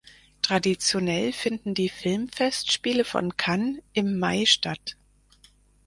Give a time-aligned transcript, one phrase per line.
[0.41, 4.97] Traditionell finden die Filmfestspiele von Cannes im Mai statt.